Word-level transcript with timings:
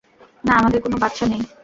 না, 0.43 0.51
আমাদের 0.57 0.79
কোন 0.81 0.93
বাচ্ছা 0.99 1.25
নেই। 1.25 1.41